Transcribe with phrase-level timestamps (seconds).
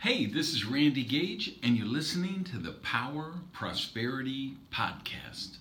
[0.00, 5.58] Hey, this is Randy Gage, and you're listening to the Power Prosperity Podcast.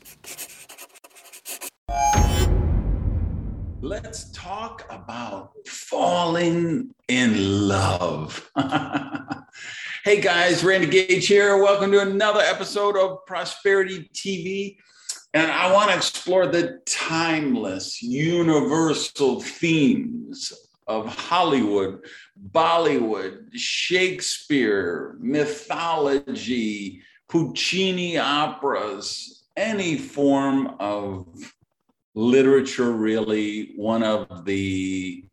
[3.81, 8.52] Let's talk about falling in love.
[10.05, 11.58] hey guys, Randy Gage here.
[11.58, 14.78] Welcome to another episode of Prosperity TV.
[15.34, 20.54] And I want to explore the timeless, universal themes
[20.88, 22.06] of Hollywood,
[22.52, 31.28] Bollywood, Shakespeare, mythology, Puccini operas, any form of
[32.16, 35.23] literature, really, one of the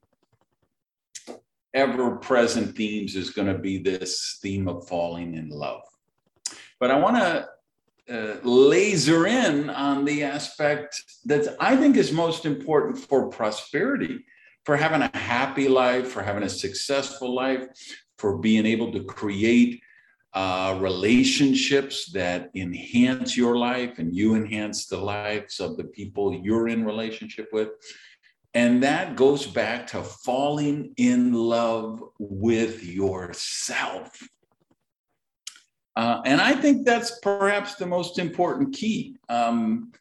[1.73, 5.83] ever present themes is going to be this theme of falling in love.
[6.79, 7.49] But I want to
[8.07, 14.25] uh, laser in on the aspect that I think is most important for prosperity,
[14.65, 17.67] for having a happy life, for having a successful life,
[18.19, 19.83] for being able to create
[20.35, 26.69] uh, relationships that enhance your life and you enhance the lives of the people you're
[26.69, 27.69] in relationship with.
[28.53, 34.29] And that goes back to falling in love with yourself.
[35.97, 39.17] Uh, and I think that's perhaps the most important key.
[39.29, 39.93] Um,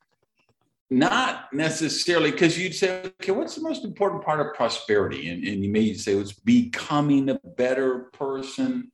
[0.99, 5.30] not necessarily because you'd say, okay, what's the most important part of prosperity?
[5.30, 8.91] And, and you may say it's becoming a better person.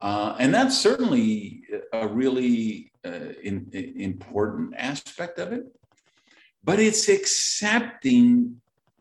[0.00, 5.64] Uh, and that's certainly a really uh, in, in important aspect of it.
[6.62, 8.60] But it's accepting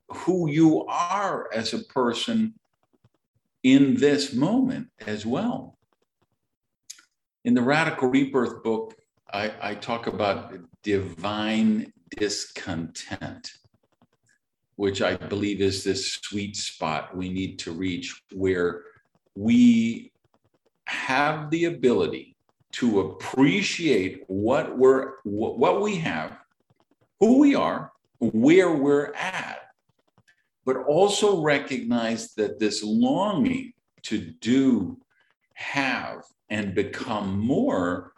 [0.10, 2.54] who you are as a person
[3.64, 5.76] in this moment as well
[7.46, 8.96] in the Radical Rebirth book,
[9.32, 13.52] I, I talk about divine discontent,
[14.76, 18.84] which I believe is this sweet spot we need to reach where
[19.36, 20.12] we
[20.88, 22.36] have the ability
[22.74, 26.38] to appreciate what we're what we have,
[27.20, 29.60] who we are, where we're at,
[30.66, 33.72] but also recognize that this longing
[34.04, 34.98] to do,
[35.54, 38.12] have, and become more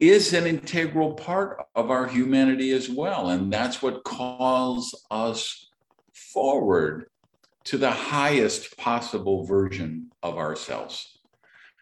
[0.00, 3.30] is an integral part of our humanity as well.
[3.30, 5.70] And that's what calls us
[6.12, 7.06] forward
[7.64, 11.18] to the highest possible version of ourselves.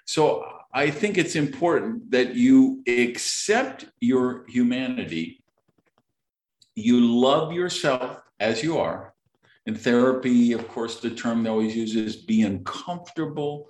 [0.04, 5.42] So I think it's important that you accept your humanity,
[6.74, 9.14] you love yourself as you are.
[9.66, 13.68] In therapy, of course, the term they always use is being comfortable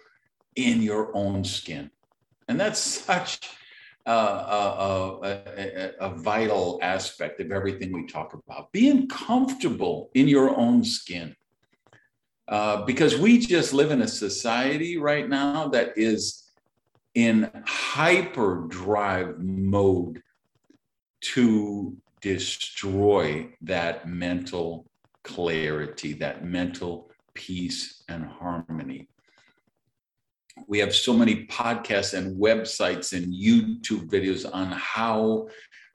[0.56, 1.90] in your own skin.
[2.48, 3.40] And that's such
[4.06, 10.82] a, a, a, vital aspect of everything we talk about being comfortable in your own
[10.82, 11.36] skin.
[12.48, 16.50] Uh, because we just live in a society right now that is
[17.14, 20.20] in hyperdrive mode
[21.20, 24.86] to destroy that mental
[25.22, 29.06] clarity, that mental peace and harmony
[30.66, 35.48] we have so many podcasts and websites and YouTube videos on how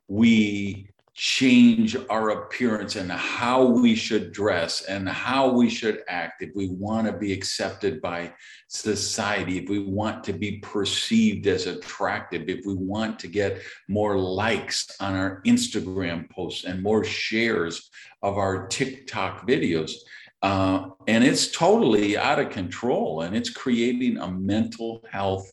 [0.07, 6.51] we change our appearance and how we should dress and how we should act if
[6.53, 8.31] we want to be accepted by
[8.67, 14.15] society, if we want to be perceived as attractive, if we want to get more
[14.15, 17.89] likes on our Instagram posts and more shares
[18.21, 19.93] of our TikTok videos.
[20.41, 25.51] Uh, and it's totally out of control and it's creating a mental health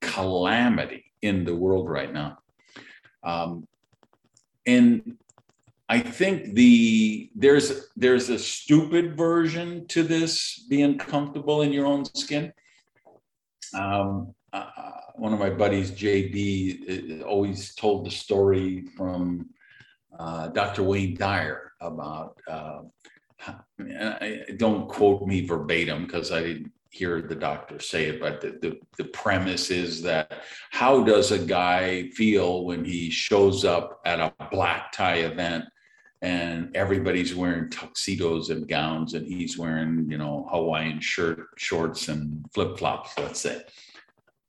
[0.00, 2.38] calamity in the world right now.
[3.22, 3.66] Um,
[4.66, 5.16] and
[5.88, 12.04] I think the there's there's a stupid version to this being comfortable in your own
[12.04, 12.52] skin.
[13.74, 14.70] Um, uh,
[15.16, 19.50] one of my buddies, JB, uh, always told the story from
[20.18, 20.82] uh, Dr.
[20.84, 22.82] Wayne Dyer about uh,
[24.56, 28.78] Don't quote me verbatim because I didn't hear the doctor say it, but the, the,
[28.98, 34.32] the, premise is that how does a guy feel when he shows up at a
[34.52, 35.64] black tie event
[36.22, 42.46] and everybody's wearing tuxedos and gowns and he's wearing, you know, Hawaiian shirt, shorts and
[42.54, 43.62] flip flops, let's say.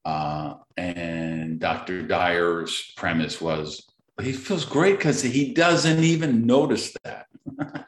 [0.06, 2.04] Uh, and Dr.
[2.04, 3.88] Dyer's premise was
[4.22, 7.26] he feels great because he doesn't even notice that.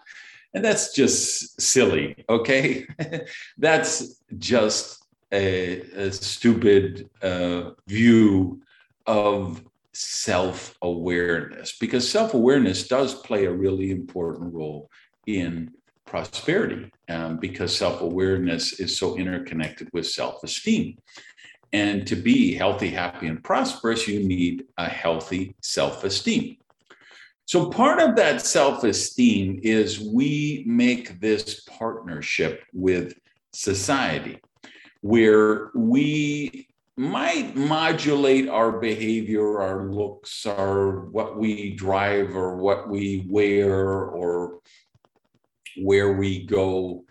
[0.58, 2.88] And that's just silly, okay?
[3.60, 8.64] that's just a, a stupid uh, view
[9.06, 9.62] of
[9.94, 14.90] self awareness because self awareness does play a really important role
[15.28, 15.70] in
[16.06, 20.98] prosperity um, because self awareness is so interconnected with self esteem.
[21.72, 26.58] And to be healthy, happy, and prosperous, you need a healthy self esteem.
[27.48, 33.14] So, part of that self esteem is we make this partnership with
[33.54, 34.42] society
[35.00, 36.68] where we
[36.98, 44.60] might modulate our behavior, our looks, our what we drive or what we wear or
[45.78, 47.06] where we go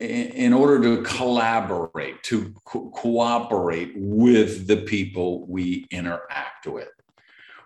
[0.00, 6.88] in order to collaborate, to co- cooperate with the people we interact with.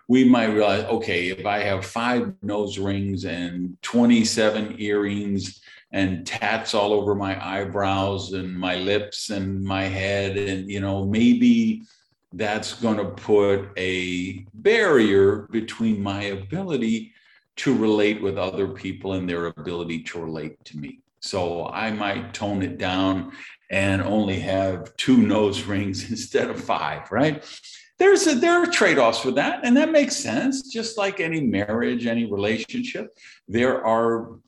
[0.07, 5.61] We might realize, okay, if I have five nose rings and 27 earrings
[5.91, 11.05] and tats all over my eyebrows and my lips and my head, and, you know,
[11.05, 11.83] maybe
[12.33, 17.13] that's going to put a barrier between my ability
[17.55, 20.99] to relate with other people and their ability to relate to me.
[21.19, 23.31] So I might tone it down
[23.71, 27.43] and only have two nose rings instead of five, right?
[27.99, 30.71] There's a, there are trade-offs with that, and that makes sense.
[30.71, 33.17] Just like any marriage, any relationship,
[33.47, 34.39] there are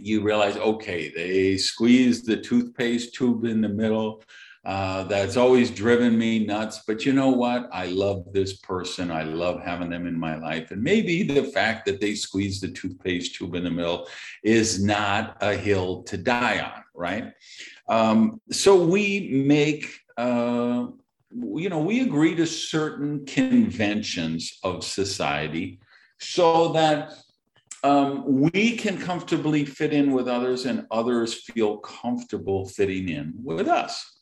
[0.00, 4.22] you realize, okay, they squeeze the toothpaste tube in the middle.
[4.64, 6.82] Uh, that's always driven me nuts.
[6.86, 7.68] But you know what?
[7.72, 9.12] I love this person.
[9.12, 10.72] I love having them in my life.
[10.72, 14.08] And maybe the fact that they squeeze the toothpaste tube in the middle
[14.42, 17.32] is not a hill to die on, right?
[17.88, 20.88] Um, so we make, uh,
[21.30, 25.80] you know, we agree to certain conventions of society
[26.18, 27.12] so that
[27.84, 33.68] um, we can comfortably fit in with others and others feel comfortable fitting in with
[33.68, 34.16] us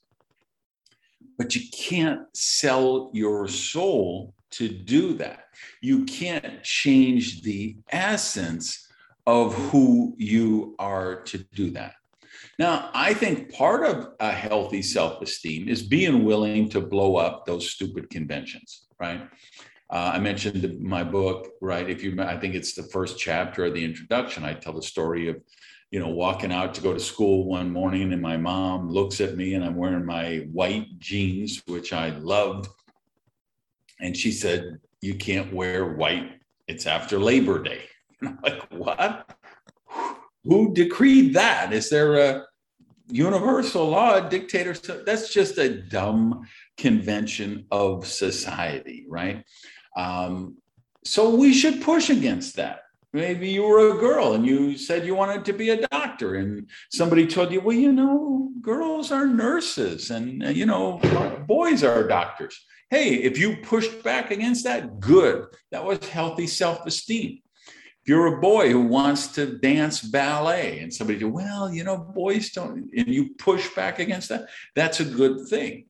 [1.39, 5.45] but you can't sell your soul to do that.
[5.81, 8.89] You can't change the essence
[9.27, 11.95] of who you are to do that.
[12.59, 17.47] Now, I think part of a healthy self esteem is being willing to blow up
[17.47, 19.29] those stupid conventions, right?
[19.91, 21.89] Uh, I mentioned my book, right?
[21.89, 24.45] If you, I think it's the first chapter of the introduction.
[24.45, 25.37] I tell the story of
[25.95, 29.37] you know, walking out to go to school one morning and my mom looks at
[29.37, 32.67] me and I'm wearing my white jeans, which I loved.
[34.01, 36.41] And she said, You can't wear white.
[36.67, 37.83] It's after Labor Day.
[38.21, 39.37] And I'm like, What?
[40.45, 41.73] Who decreed that?
[41.73, 42.45] Is there a
[43.09, 44.75] universal law, a dictator?
[45.05, 46.47] That's just a dumb
[46.77, 49.45] convention of society, right?
[49.97, 50.57] Um,
[51.05, 52.81] so we should push against that
[53.15, 56.69] maybe you were a girl and you said you wanted to be a doctor and
[56.91, 61.01] somebody told you well you know girls are nurses and uh, you know
[61.47, 67.39] boys are doctors hey if you pushed back against that good that was healthy self-esteem
[67.39, 67.44] if
[68.07, 72.51] you're a boy who wants to dance ballet and somebody said well you know boys
[72.51, 75.87] don't and you push back against that that's a good thing.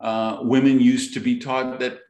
[0.00, 2.00] Uh, women used to be taught that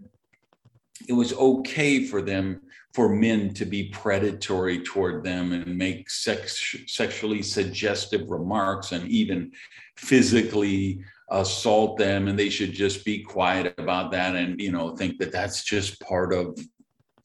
[1.09, 2.63] it was okay for them
[2.95, 9.51] for men to be predatory toward them and make sex, sexually suggestive remarks and even
[9.97, 15.19] physically assault them and they should just be quiet about that and you know think
[15.19, 16.59] that that's just part of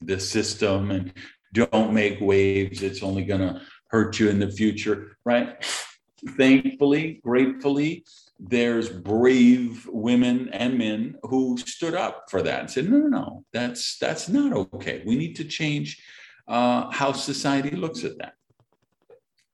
[0.02, 1.12] the system and
[1.54, 5.66] don't make waves it's only going to hurt you in the future right
[6.38, 8.04] thankfully gratefully
[8.40, 13.46] there's brave women and men who stood up for that and said, no, no, no,
[13.52, 15.02] that's that's not okay.
[15.06, 16.02] We need to change
[16.48, 18.34] uh, how society looks at that.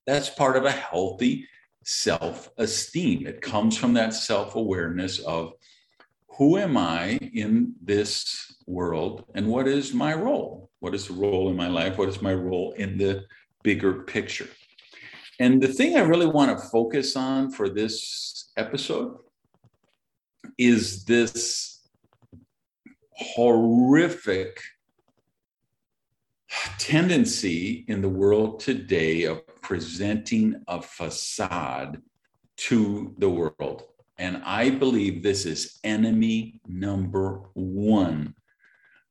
[0.05, 1.47] That's part of a healthy
[1.83, 3.25] self-esteem.
[3.25, 5.53] It comes from that self-awareness of
[6.38, 10.69] who am I in this world and what is my role?
[10.83, 11.97] What is the role in my life?
[11.97, 13.23] What is my role in the
[13.63, 14.49] bigger picture?
[15.39, 19.15] And the thing I really want to focus on for this episode
[20.57, 21.87] is this
[23.11, 24.59] horrific
[26.79, 32.01] tendency in the world today of presenting a facade
[32.57, 33.83] to the world.
[34.17, 38.35] And I believe this is enemy number one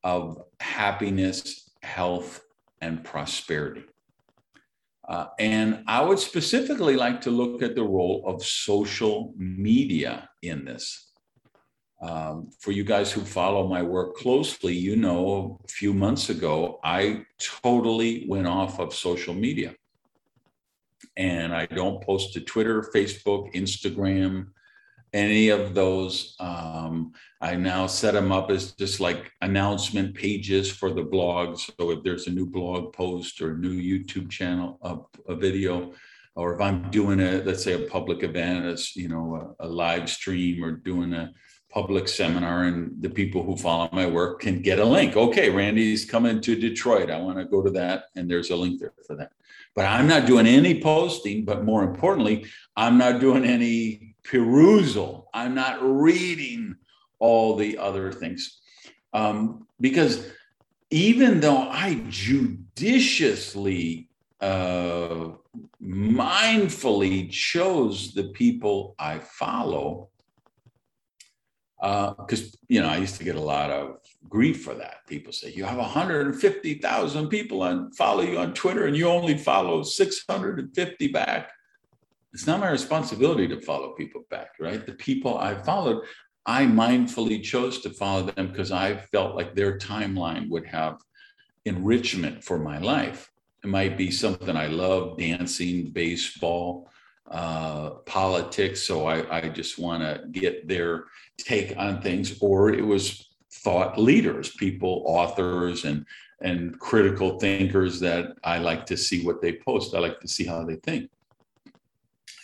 [0.05, 2.43] of happiness, health,
[2.81, 3.85] and prosperity.
[5.09, 10.65] Uh, and I would specifically like to look at the role of social media in
[10.65, 11.13] this.
[12.01, 16.81] Um, for you guys who follow my work closely, you know, a few months ago,
[16.83, 17.25] I
[17.63, 19.75] totally went off of social media.
[21.17, 24.47] And I don't post to Twitter, Facebook, Instagram,
[25.13, 26.35] any of those.
[26.41, 31.59] Um, I now set them up as just like announcement pages for the blog.
[31.59, 34.99] So if there's a new blog post or a new YouTube channel, a,
[35.33, 35.93] a video,
[36.35, 39.69] or if I'm doing a, let's say a public event, it's, you know, a, a
[39.69, 41.33] live stream or doing a
[41.71, 45.17] public seminar and the people who follow my work can get a link.
[45.17, 47.11] Okay, Randy's coming to Detroit.
[47.11, 48.05] I want to go to that.
[48.15, 49.33] And there's a link there for that.
[49.75, 55.29] But I'm not doing any posting, but more importantly, I'm not doing any perusal.
[55.35, 56.77] I'm not reading
[57.19, 58.61] all the other things.
[59.13, 60.31] Um, because
[60.91, 64.09] even though I judiciously,
[64.41, 65.31] uh,
[65.83, 70.09] mindfully chose the people I follow,
[71.81, 73.99] because uh, you know I used to get a lot of
[74.29, 75.07] grief for that.
[75.07, 79.83] People say you have 150,000 people on follow you on Twitter and you only follow
[79.83, 81.51] 650 back.
[82.33, 84.85] It's not my responsibility to follow people back, right?
[84.85, 86.05] The people I followed,
[86.47, 90.99] I mindfully chose to follow them because I felt like their timeline would have
[91.65, 93.31] enrichment for my life.
[93.63, 96.91] It might be something I love, dancing, baseball,
[97.31, 98.83] uh, politics.
[98.83, 101.05] So I, I just want to get their
[101.39, 106.05] take on things, or it was thought leaders, people, authors, and
[106.41, 109.95] and critical thinkers that I like to see what they post.
[109.95, 111.09] I like to see how they think.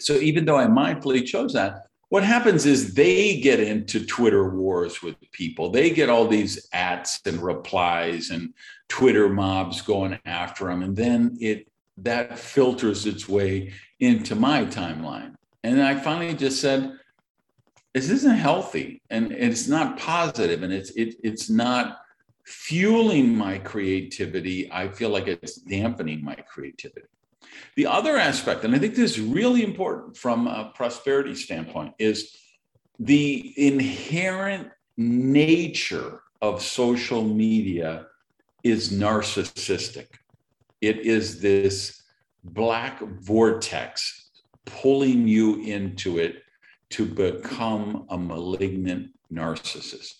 [0.00, 5.02] So even though I mindfully chose that, what happens is they get into Twitter wars
[5.02, 5.70] with people.
[5.70, 8.54] They get all these ats and replies and
[8.88, 15.34] Twitter mobs going after them, and then it that filters its way into my timeline.
[15.64, 16.92] And I finally just said,
[17.92, 21.98] this isn't healthy and it's not positive and it's it, it's not
[22.44, 24.70] fueling my creativity.
[24.72, 27.08] I feel like it's dampening my creativity.
[27.76, 32.36] The other aspect, and I think this is really important from a prosperity standpoint, is
[32.98, 38.06] the inherent nature of social media
[38.64, 40.06] is narcissistic.
[40.80, 42.02] It is this
[42.42, 44.30] black vortex
[44.64, 46.42] pulling you into it
[46.90, 50.14] to become a malignant narcissist.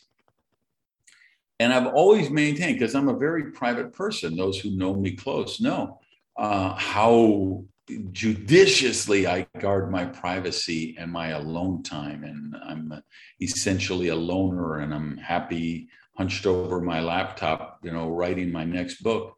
[1.60, 5.60] And I've always maintained, because I'm a very private person, those who know me close
[5.60, 6.00] know
[6.38, 7.64] uh, how
[8.12, 12.24] judiciously I guard my privacy and my alone time.
[12.24, 13.02] And I'm
[13.40, 19.02] essentially a loner and I'm happy hunched over my laptop, you know, writing my next
[19.02, 19.36] book.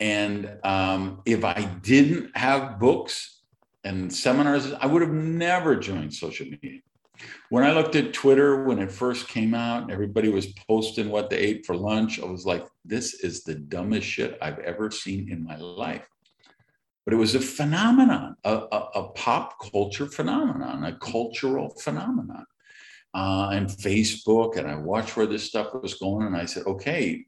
[0.00, 3.42] And um, if I didn't have books
[3.84, 6.80] and seminars, I would have never joined social media.
[7.50, 11.36] When I looked at Twitter when it first came out everybody was posting what they
[11.36, 15.44] ate for lunch, I was like, this is the dumbest shit I've ever seen in
[15.44, 16.08] my life.
[17.04, 22.44] But it was a phenomenon, a, a, a pop culture phenomenon, a cultural phenomenon.
[23.12, 27.24] Uh, and Facebook, and I watched where this stuff was going, and I said, okay,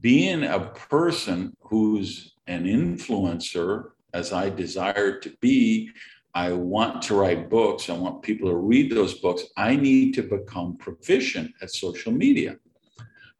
[0.00, 5.90] being a person who's an influencer, as I desire to be,
[6.34, 7.88] I want to write books.
[7.88, 9.44] I want people to read those books.
[9.56, 12.56] I need to become proficient at social media.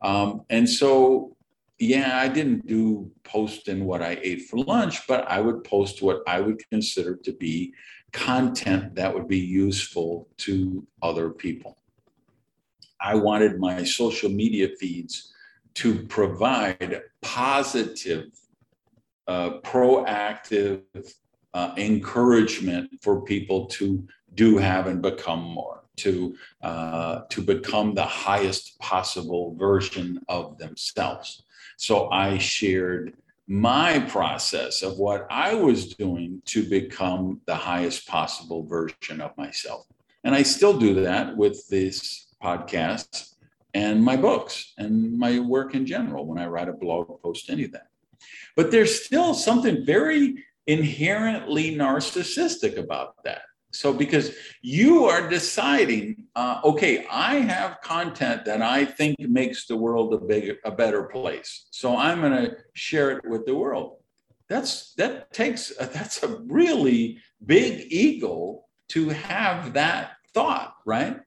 [0.01, 1.36] Um, and so,
[1.79, 6.23] yeah, I didn't do posting what I ate for lunch, but I would post what
[6.27, 7.75] I would consider to be
[8.13, 11.77] content that would be useful to other people.
[13.01, 15.35] I wanted my social media feeds
[15.75, 18.29] to provide positive,
[19.27, 20.81] uh, proactive
[21.53, 28.05] uh, encouragement for people to do have and become more, to uh, to become the
[28.05, 31.45] highest possible version of themselves.
[31.77, 33.15] So I shared
[33.49, 39.87] my process of what I was doing to become the highest possible version of myself.
[40.25, 43.35] And I still do that with this podcast
[43.75, 47.65] and my books and my work in general when I write a blog post, any
[47.65, 47.89] of that.
[48.57, 53.43] But there's still something very inherently narcissistic about that.
[53.77, 59.77] So, because you are deciding, uh, okay, I have content that I think makes the
[59.77, 61.67] world a bigger, a better place.
[61.71, 63.99] So I'm going to share it with the world.
[64.49, 71.21] That's that takes that's a really big ego to have that thought, right?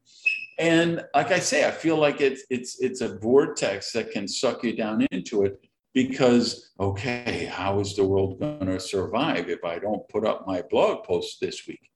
[0.57, 4.63] And like I say, I feel like it's it's it's a vortex that can suck
[4.63, 5.59] you down into it
[5.93, 10.61] because okay, how is the world going to survive if I don't put up my
[10.69, 11.89] blog post this week?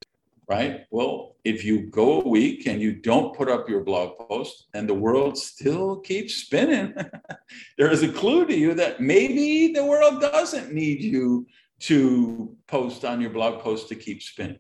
[0.47, 0.85] Right?
[0.91, 4.87] Well, if you go a week and you don't put up your blog post and
[4.87, 6.93] the world still keeps spinning,
[7.77, 11.47] there is a clue to you that maybe the world doesn't need you
[11.79, 14.59] to post on your blog post to keep spinning.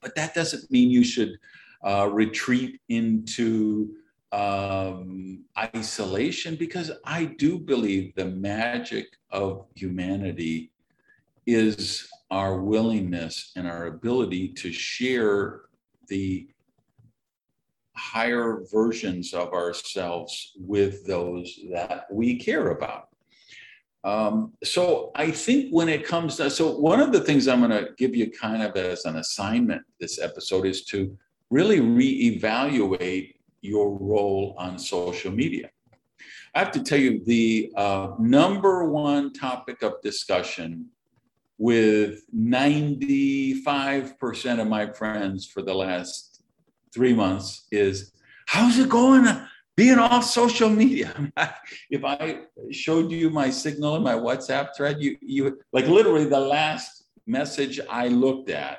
[0.00, 1.38] But that doesn't mean you should
[1.84, 3.94] uh, retreat into
[4.32, 10.72] um, isolation because I do believe the magic of humanity
[11.46, 15.60] is our willingness and our ability to share
[16.08, 16.48] the
[17.94, 23.08] higher versions of ourselves with those that we care about.
[24.02, 27.70] Um, so I think when it comes to, so one of the things I'm going
[27.70, 31.16] to give you kind of as an assignment this episode is to
[31.50, 35.68] really reevaluate your role on social media.
[36.54, 40.88] I have to tell you the uh, number one topic of discussion
[41.62, 46.42] with 95% of my friends for the last
[46.92, 48.10] three months is
[48.46, 51.14] how's it going uh, being off social media?
[51.88, 52.40] if I
[52.72, 57.78] showed you my signal in my WhatsApp thread, you, you like literally the last message
[57.88, 58.78] I looked at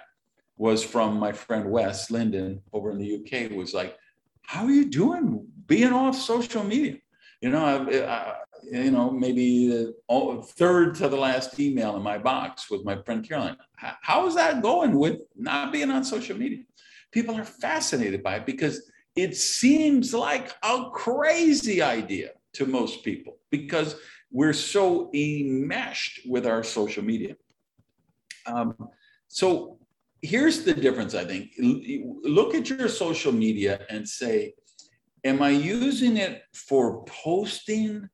[0.57, 3.95] was from my friend Wes Linden over in the UK was like,
[4.41, 6.97] how are you doing being off social media?
[7.43, 8.35] You know, I, I,
[8.71, 9.93] you know, maybe the
[10.55, 13.57] third to the last email in my box with my friend Caroline.
[13.75, 16.59] How is that going with not being on social media?
[17.11, 23.35] People are fascinated by it because it seems like a crazy idea to most people
[23.51, 23.97] because
[24.31, 27.35] we're so enmeshed with our social media.
[28.45, 28.73] Um,
[29.27, 29.79] so
[30.21, 31.51] here's the difference, I think.
[31.59, 34.53] Look at your social media and say,
[35.25, 38.09] Am I using it for posting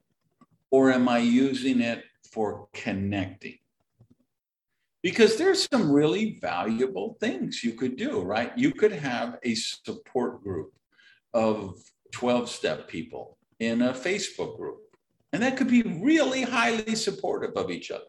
[0.70, 3.58] or am I using it for connecting?
[5.02, 8.56] Because there's some really valuable things you could do, right?
[8.58, 10.72] You could have a support group
[11.34, 11.76] of
[12.12, 14.78] 12 step people in a Facebook group,
[15.34, 18.04] and that could be really highly supportive of each other.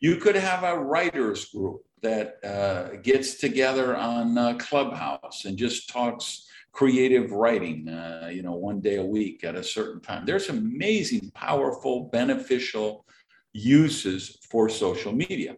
[0.00, 5.88] You could have a writers group that uh, gets together on uh, Clubhouse and just
[5.88, 10.26] talks creative writing, uh, you know, one day a week at a certain time.
[10.26, 13.06] There's amazing, powerful, beneficial
[13.52, 15.54] uses for social media.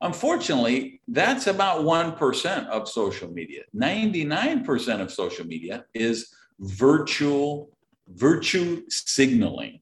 [0.00, 3.62] Unfortunately, that's about 1% of social media.
[3.74, 7.70] 99% of social media is virtual
[8.08, 9.78] virtue signaling.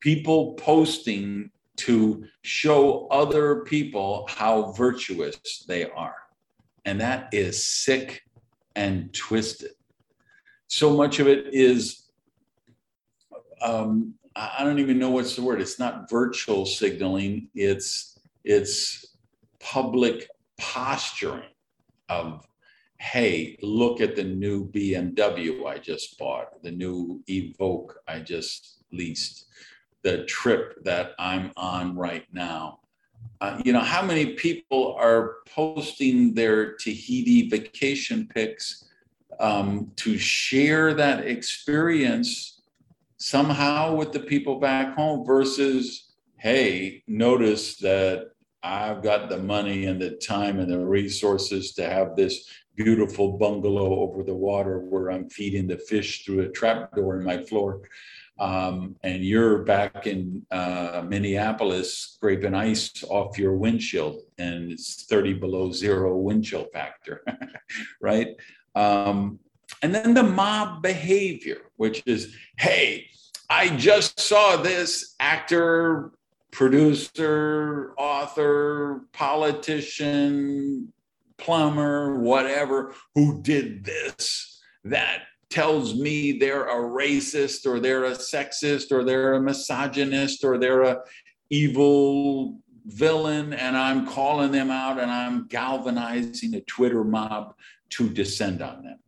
[0.00, 6.16] People posting to show other people how virtuous they are.
[6.86, 8.22] And that is sick
[8.78, 9.72] and twisted.
[10.68, 12.04] So much of it is,
[13.60, 15.60] um, I don't even know what's the word.
[15.60, 17.48] It's not virtual signaling.
[17.56, 19.04] It's it's
[19.58, 21.50] public posturing
[22.08, 22.46] of,
[23.00, 29.46] hey, look at the new BMW I just bought, the new Evoque I just leased,
[30.04, 32.78] the trip that I'm on right now.
[33.40, 38.88] Uh, you know, how many people are posting their Tahiti vacation pics
[39.38, 42.62] um, to share that experience
[43.18, 48.30] somehow with the people back home versus, hey, notice that
[48.62, 54.00] I've got the money and the time and the resources to have this beautiful bungalow
[54.00, 57.82] over the water where I'm feeding the fish through a trapdoor in my floor
[58.38, 65.34] um, and you're back in uh, Minneapolis scraping ice off your windshield, and it's 30
[65.34, 67.24] below zero wind chill factor,
[68.00, 68.36] right?
[68.74, 69.40] Um,
[69.82, 73.08] and then the mob behavior, which is, hey,
[73.50, 76.12] I just saw this actor,
[76.52, 80.92] producer, author, politician,
[81.38, 88.92] plumber, whatever, who did this, that tells me they're a racist or they're a sexist
[88.92, 91.00] or they're a misogynist or they're a
[91.50, 97.54] evil villain and I'm calling them out and I'm galvanizing a Twitter mob
[97.90, 98.98] to descend on them.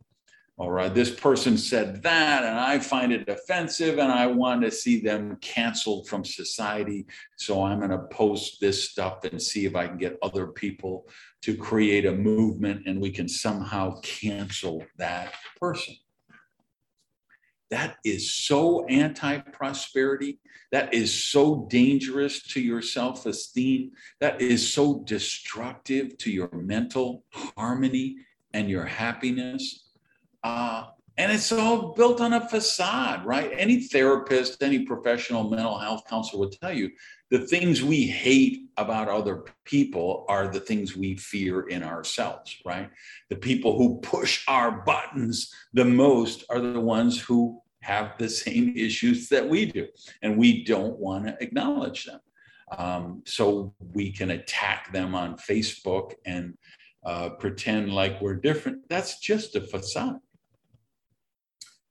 [0.60, 4.70] All right, this person said that, and I find it offensive, and I want to
[4.70, 7.06] see them canceled from society.
[7.38, 11.08] So I'm going to post this stuff and see if I can get other people
[11.44, 15.94] to create a movement and we can somehow cancel that person.
[17.70, 20.38] That is so anti prosperity.
[20.72, 23.92] That is so dangerous to your self esteem.
[24.20, 28.16] That is so destructive to your mental harmony
[28.52, 29.88] and your happiness.
[30.42, 30.86] Uh,
[31.20, 33.52] and it's all built on a facade, right?
[33.54, 36.90] Any therapist, any professional mental health counselor would tell you
[37.30, 42.88] the things we hate about other people are the things we fear in ourselves, right?
[43.28, 48.72] The people who push our buttons the most are the ones who have the same
[48.74, 49.88] issues that we do,
[50.22, 52.20] and we don't want to acknowledge them.
[52.78, 56.56] Um, so we can attack them on Facebook and
[57.04, 58.88] uh, pretend like we're different.
[58.88, 60.20] That's just a facade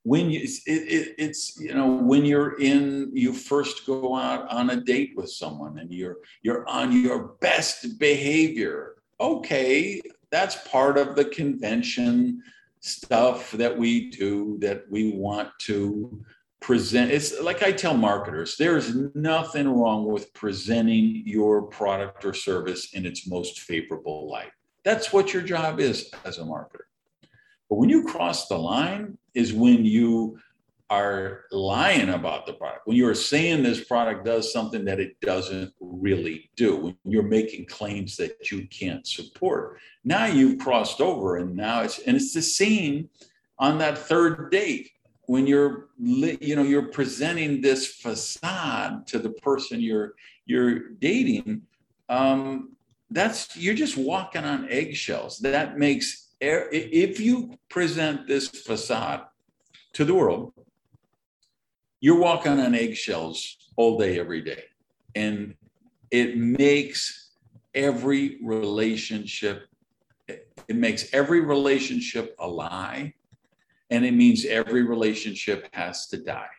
[0.10, 4.72] when you it, it, it's you know when you're in you first go out on
[4.72, 11.16] a date with someone and you're you're on your best behavior okay that's part of
[11.16, 12.42] the convention
[12.80, 16.24] stuff that we do that we want to
[16.60, 17.12] present.
[17.12, 23.06] It's like I tell marketers there's nothing wrong with presenting your product or service in
[23.06, 24.52] its most favorable light.
[24.84, 26.79] That's what your job is as a marketer.
[27.70, 30.40] But when you cross the line, is when you
[30.90, 35.72] are lying about the product, when you're saying this product does something that it doesn't
[35.80, 39.80] really do, when you're making claims that you can't support.
[40.04, 43.10] Now you've crossed over, and now it's and it's the same
[43.60, 44.90] on that third date
[45.28, 50.16] when you're you know you're presenting this facade to the person you're
[50.48, 51.62] you're dating.
[52.10, 52.76] Um,
[53.12, 55.38] that's you're just walking on eggshells.
[55.40, 59.24] That makes if you present this facade
[59.94, 60.54] to the world
[62.02, 64.64] you're walking on eggshells all day, every day.
[65.16, 65.56] And
[66.12, 67.32] it makes
[67.76, 69.68] every relationship,
[70.28, 73.14] it makes every relationship a lie.
[73.90, 76.50] And it means every relationship has to die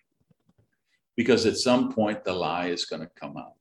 [1.17, 3.55] because at some point the lie is going to come out.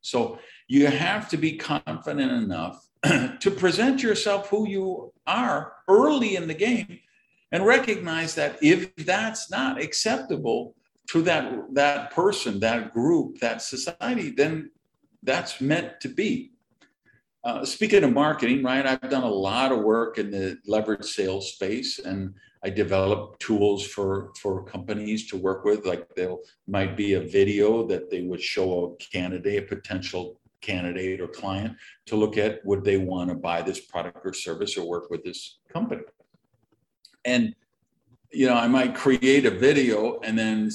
[0.00, 2.86] So you have to be confident enough
[3.40, 6.98] to present yourself who you are early in the game
[7.52, 10.74] and recognize that if that's not acceptable,
[11.08, 14.70] to that that person, that group, that society, then
[15.22, 16.52] that's meant to be.
[17.44, 21.52] Uh, speaking of marketing, right, I've done a lot of work in the leverage sales
[21.52, 25.86] space, and I develop tools for for companies to work with.
[25.86, 26.34] Like there
[26.66, 31.76] might be a video that they would show a candidate, a potential candidate or client,
[32.06, 35.24] to look at would they want to buy this product or service or work with
[35.24, 36.02] this company.
[37.24, 37.54] And
[38.32, 40.70] you know, I might create a video and then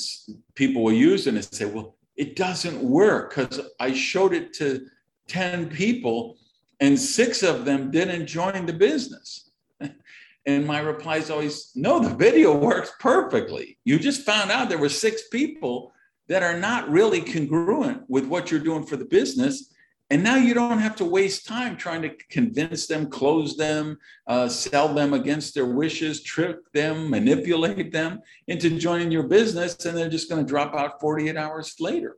[0.55, 4.87] people will use it and say, well, it doesn't work because I showed it to
[5.27, 6.37] 10 people
[6.79, 9.51] and six of them didn't join the business.
[10.45, 13.77] and my reply is always, no, the video works perfectly.
[13.85, 15.93] You just found out there were six people
[16.31, 19.73] that are not really congruent with what you're doing for the business.
[20.09, 24.47] And now you don't have to waste time trying to convince them, close them, uh,
[24.47, 30.07] sell them against their wishes, trick them, manipulate them into joining your business, and they're
[30.07, 32.15] just going to drop out 48 hours later.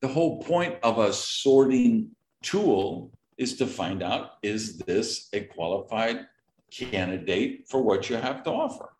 [0.00, 6.20] The whole point of a sorting tool is to find out is this a qualified
[6.70, 8.93] candidate for what you have to offer?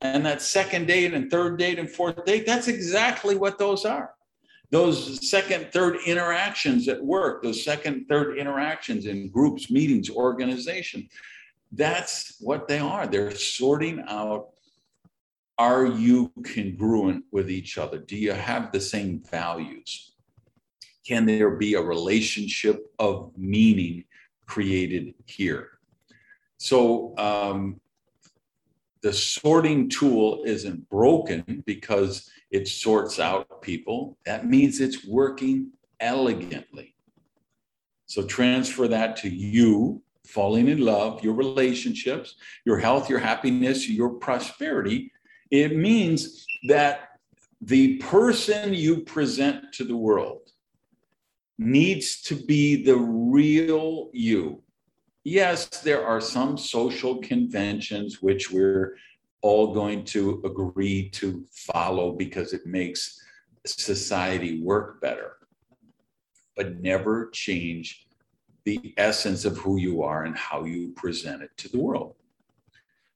[0.00, 4.16] And that second date and third date and fourth date, that's exactly what those are
[4.70, 11.08] those second, third interactions at work, those second, third interactions in groups, meetings, organization,
[11.72, 13.06] that's what they are.
[13.06, 14.48] They're sorting out
[15.58, 17.96] are you congruent with each other?
[17.96, 20.12] Do you have the same values?
[21.06, 24.04] Can there be a relationship of meaning
[24.44, 25.78] created here?
[26.58, 27.80] So, um,
[29.06, 34.18] the sorting tool isn't broken because it sorts out people.
[34.26, 36.96] That means it's working elegantly.
[38.06, 44.10] So transfer that to you, falling in love, your relationships, your health, your happiness, your
[44.10, 45.12] prosperity.
[45.52, 47.10] It means that
[47.60, 50.50] the person you present to the world
[51.58, 54.64] needs to be the real you.
[55.28, 58.96] Yes, there are some social conventions which we're
[59.42, 63.20] all going to agree to follow because it makes
[63.64, 65.38] society work better,
[66.56, 68.06] but never change
[68.62, 72.14] the essence of who you are and how you present it to the world.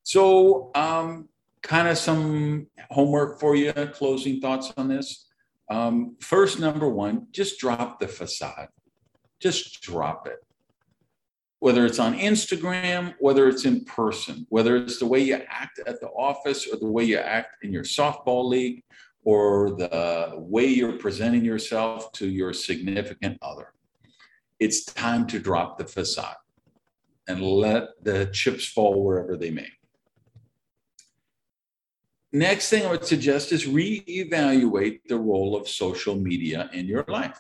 [0.02, 1.28] So, um,
[1.62, 5.26] kind of some homework for you, closing thoughts on this.
[5.70, 8.66] Um, first, number one, just drop the facade.
[9.38, 10.44] Just drop it
[11.60, 16.00] whether it's on Instagram, whether it's in person, whether it's the way you act at
[16.00, 18.82] the office or the way you act in your softball league
[19.24, 23.74] or the way you're presenting yourself to your significant other.
[24.58, 26.36] It's time to drop the facade
[27.28, 29.68] and let the chips fall wherever they may.
[32.32, 37.38] Next thing I would suggest is reevaluate the role of social media in your life.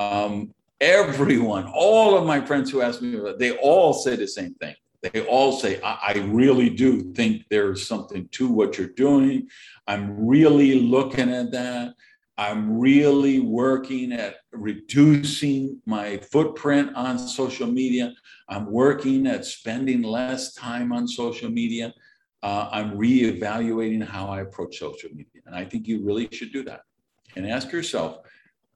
[0.00, 4.54] Um, everyone, all of my friends who ask me about they all say the same
[4.54, 4.74] thing.
[5.02, 9.48] They all say, I, I really do think there's something to what you're doing.
[9.86, 11.94] I'm really looking at that.
[12.36, 18.14] I'm really working at reducing my footprint on social media.
[18.48, 21.92] I'm working at spending less time on social media.
[22.42, 25.42] Uh, I'm reevaluating how I approach social media.
[25.46, 26.82] And I think you really should do that.
[27.34, 28.18] And ask yourself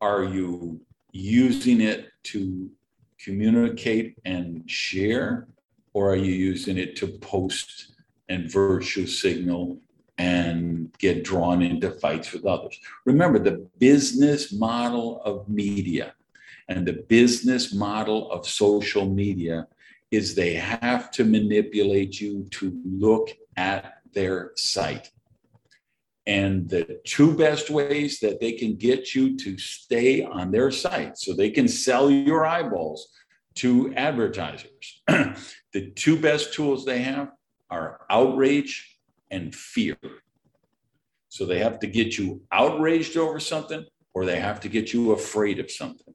[0.01, 0.81] are you
[1.13, 2.71] using it to
[3.19, 5.47] communicate and share
[5.93, 7.93] or are you using it to post
[8.29, 9.79] and virtue signal
[10.19, 12.79] and get drawn into fights with others?
[13.05, 16.15] Remember, the business model of media
[16.69, 19.67] and the business model of social media
[20.11, 25.11] is they have to manipulate you to look at their site.
[26.27, 31.19] And the two best ways that they can get you to stay on their site
[31.19, 33.09] so they can sell your eyeballs
[33.57, 35.03] to advertisers.
[35.09, 37.31] the two best tools they have
[37.71, 38.99] are outrage
[39.31, 39.97] and fear.
[41.29, 45.13] So they have to get you outraged over something or they have to get you
[45.13, 46.15] afraid of something.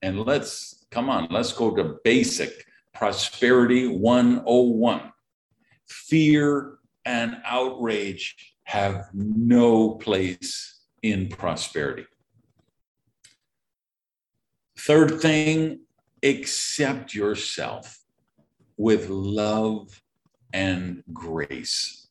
[0.00, 5.12] And let's come on, let's go to basic prosperity 101.
[5.86, 12.06] Fear and outrage have no place in prosperity.
[14.78, 15.80] Third thing,
[16.22, 17.98] accept yourself
[18.76, 20.00] with love
[20.52, 22.08] and grace.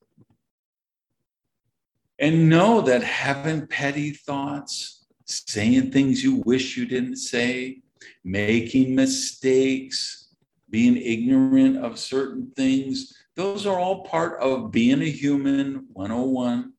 [2.20, 7.82] And know that having petty thoughts, saying things you wish you didn't say,
[8.24, 10.30] making mistakes,
[10.70, 16.74] being ignorant of certain things, those are all part of being a human 101.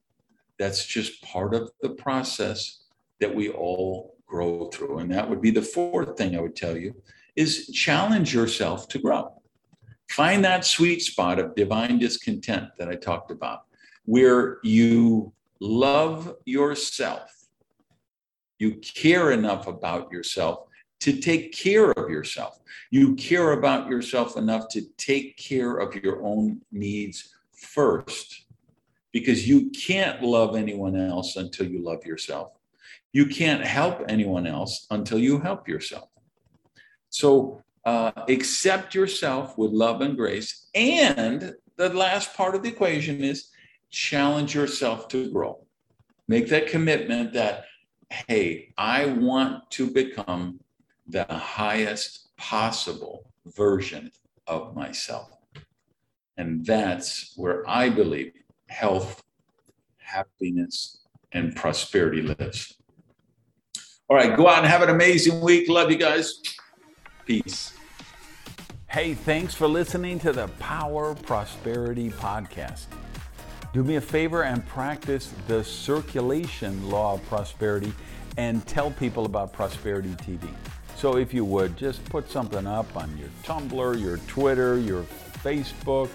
[0.58, 2.84] That's just part of the process
[3.20, 4.98] that we all grow through.
[4.98, 6.94] And that would be the fourth thing I would tell you
[7.36, 9.40] is challenge yourself to grow.
[10.10, 13.62] Find that sweet spot of divine discontent that I talked about,
[14.04, 17.32] where you love yourself,
[18.58, 20.68] you care enough about yourself
[21.04, 22.60] to take care of yourself.
[22.90, 28.46] You care about yourself enough to take care of your own needs first
[29.12, 32.52] because you can't love anyone else until you love yourself.
[33.12, 36.08] You can't help anyone else until you help yourself.
[37.10, 40.68] So uh, accept yourself with love and grace.
[40.74, 43.50] And the last part of the equation is
[43.90, 45.66] challenge yourself to grow.
[46.28, 47.66] Make that commitment that,
[48.08, 50.60] hey, I want to become
[51.06, 54.10] the highest possible version
[54.46, 55.30] of myself.
[56.36, 58.32] And that's where I believe
[58.68, 59.22] health,
[59.98, 62.74] happiness, and prosperity lives.
[64.08, 65.68] All right, go out and have an amazing week.
[65.68, 66.40] Love you guys.
[67.24, 67.72] Peace.
[68.88, 72.86] Hey, thanks for listening to the Power Prosperity Podcast.
[73.72, 77.92] Do me a favor and practice the circulation law of prosperity
[78.36, 80.48] and tell people about Prosperity TV.
[81.04, 85.02] So if you would, just put something up on your Tumblr, your Twitter, your
[85.42, 86.08] Facebook,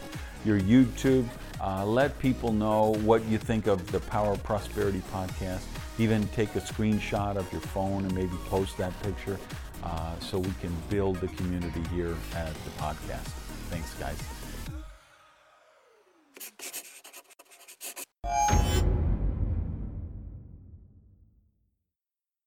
[0.43, 1.27] your YouTube.
[1.61, 5.61] Uh, let people know what you think of the Power Prosperity podcast.
[5.99, 9.37] Even take a screenshot of your phone and maybe post that picture
[9.83, 13.29] uh, so we can build the community here at the podcast.
[13.69, 14.38] Thanks, guys.